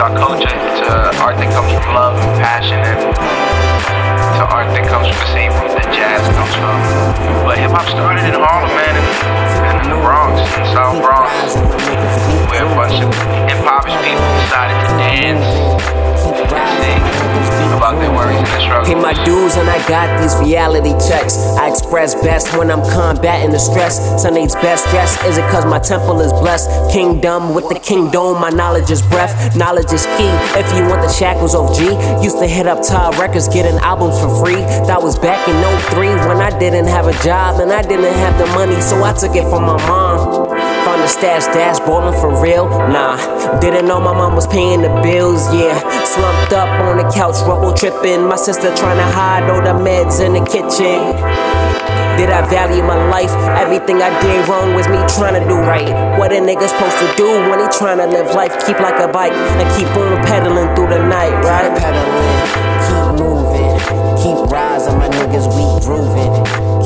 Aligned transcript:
our 0.00 0.16
culture. 0.16 0.48
It's 0.48 0.80
art 1.20 1.36
that 1.36 1.52
comes 1.52 1.68
from 1.76 1.92
love 1.92 2.16
and 2.16 2.32
passion, 2.40 2.80
and 2.80 2.96
an 4.40 4.48
art 4.48 4.72
that 4.72 4.88
comes 4.88 5.12
from 5.12 5.20
the 5.20 5.30
same 5.36 5.52
root 5.60 5.76
that 5.76 5.92
jazz 5.92 6.24
comes 6.32 6.54
from. 6.56 6.80
But 7.44 7.60
hip 7.60 7.70
hop 7.70 7.84
started 7.84 8.24
in 8.24 8.32
Harlem, 8.32 8.72
man, 8.72 8.96
and 8.96 9.76
in 9.84 9.92
the 9.92 10.00
Bronx, 10.00 10.40
in 10.56 10.64
South 10.72 10.96
Bronx, 11.04 11.52
where 12.48 12.64
a 12.64 12.72
bunch 12.72 12.96
of 13.04 13.12
impoverished 13.52 14.00
people 14.00 14.24
decided 14.40 14.80
to 14.80 14.88
dance 14.96 15.69
my 19.10 19.24
dues 19.24 19.56
and 19.56 19.68
I 19.68 19.78
got 19.88 20.06
these 20.22 20.36
reality 20.38 20.92
checks. 21.08 21.36
I 21.58 21.68
express 21.68 22.14
best 22.14 22.56
when 22.56 22.70
I'm 22.70 22.82
combating 22.92 23.50
the 23.50 23.58
stress. 23.58 23.98
Sunday's 24.22 24.54
best 24.54 24.86
dress 24.90 25.10
is 25.24 25.36
it 25.36 25.50
cause 25.50 25.64
my 25.66 25.80
temple 25.80 26.20
is 26.20 26.32
blessed. 26.32 26.70
Kingdom 26.92 27.52
with 27.52 27.68
the 27.68 27.80
kingdom, 27.80 28.40
my 28.40 28.50
knowledge 28.50 28.90
is 28.90 29.02
breath. 29.02 29.56
Knowledge 29.56 29.92
is 29.92 30.06
key. 30.16 30.30
If 30.54 30.66
you 30.76 30.86
want 30.86 31.02
the 31.02 31.12
shackles 31.12 31.56
of 31.56 31.74
G, 31.76 31.90
used 32.22 32.38
to 32.38 32.46
hit 32.46 32.68
up 32.68 32.86
Todd 32.86 33.18
Records 33.18 33.48
getting 33.48 33.78
albums 33.78 34.20
for 34.20 34.30
free. 34.44 34.62
That 34.86 35.02
was 35.02 35.18
back 35.18 35.42
in 35.48 35.56
03 35.90 36.06
when 36.30 36.38
I 36.38 36.56
didn't 36.60 36.86
have 36.86 37.08
a 37.08 37.16
job 37.24 37.60
and 37.60 37.72
I 37.72 37.82
didn't 37.82 38.14
have 38.14 38.38
the 38.38 38.46
money, 38.54 38.80
so 38.80 39.02
I 39.02 39.12
took 39.12 39.34
it 39.34 39.42
from 39.50 39.64
my 39.64 39.78
mom. 39.88 40.46
Found 40.86 41.02
the 41.02 41.08
stash 41.08 41.46
dash 41.46 41.80
ballin' 41.80 42.14
for 42.14 42.40
real? 42.40 42.68
Nah. 42.68 43.58
Didn't 43.58 43.86
know 43.86 43.98
my 43.98 44.12
mom 44.12 44.36
was 44.36 44.46
paying 44.46 44.82
the 44.82 45.00
bills, 45.02 45.52
yeah. 45.52 45.99
Slumped 46.10 46.52
up 46.52 46.68
on 46.82 46.96
the 46.96 47.06
couch, 47.14 47.38
rubble 47.46 47.72
tripping. 47.72 48.26
My 48.26 48.34
sister 48.34 48.74
trying 48.74 48.98
to 48.98 49.06
hide 49.14 49.48
all 49.48 49.62
the 49.62 49.78
meds 49.78 50.18
in 50.18 50.32
the 50.32 50.42
kitchen. 50.42 50.98
Did 52.18 52.34
I 52.34 52.42
value 52.50 52.82
my 52.82 52.98
life? 53.06 53.30
Everything 53.54 54.02
I 54.02 54.10
did 54.18 54.42
wrong 54.48 54.74
was 54.74 54.88
me 54.88 54.98
trying 55.14 55.38
to 55.38 55.46
do 55.46 55.54
right. 55.54 55.86
What 56.18 56.32
a 56.32 56.42
nigga 56.42 56.66
supposed 56.66 56.98
to 56.98 57.06
do 57.14 57.30
when 57.46 57.62
he 57.62 57.66
trying 57.78 57.98
to 58.02 58.10
live 58.10 58.34
life? 58.34 58.58
Keep 58.66 58.80
like 58.80 58.98
a 58.98 59.06
bike 59.06 59.30
and 59.30 59.70
keep 59.78 59.86
on 59.94 60.18
pedaling 60.26 60.74
through 60.74 60.90
the 60.90 60.98
night, 60.98 61.30
right? 61.46 61.70
Pedaling, 61.78 62.42
keep 62.90 63.06
moving, 63.22 63.70
keep 64.18 64.50
rising, 64.50 64.98
my 64.98 65.06
niggas 65.14 65.46
we 65.54 65.62
grooving. 65.86 66.34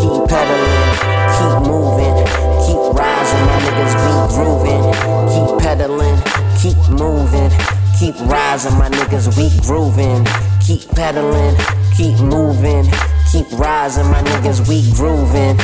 Keep 0.04 0.28
pedaling, 0.28 0.84
keep 1.32 1.56
moving, 1.64 2.16
keep 2.60 2.84
rising, 2.92 3.44
my 3.48 3.56
niggas 3.64 3.94
we 4.04 4.12
grooving. 4.36 4.84
Keep 5.32 5.64
pedaling, 5.64 6.18
keep 6.60 6.76
moving, 6.92 7.50
keep 7.98 8.14
rising, 8.26 8.76
my 8.78 8.88
niggas 8.88 9.36
we 9.36 9.50
grooving. 9.62 10.24
Keep 10.60 10.88
pedaling, 10.96 11.56
keep 11.94 12.18
moving, 12.20 12.84
keep 13.30 13.50
rising, 13.52 14.06
my 14.06 14.22
niggas 14.22 14.66
we 14.68 14.90
grooving. 14.92 15.58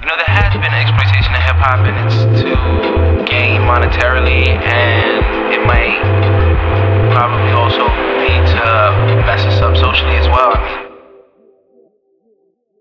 You 0.00 0.06
know, 0.06 0.16
there 0.16 0.34
has 0.34 0.52
been 0.54 0.74
exploitation 0.74 1.32
of 1.34 1.42
hip 1.42 1.56
hop, 1.56 1.80
and 1.86 1.96
it's 2.06 2.42
to 2.42 2.50
gain 3.30 3.62
monetarily, 3.62 4.48
and 4.48 5.54
it 5.54 5.64
might 5.66 6.35